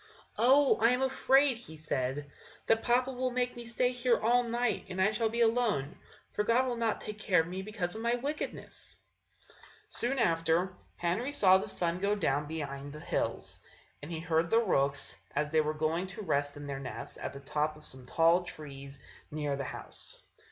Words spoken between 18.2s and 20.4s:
trees near the house.